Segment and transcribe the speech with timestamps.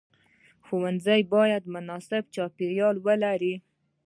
[0.65, 3.55] ښوونځی باید مناسب چاپیریال ولري.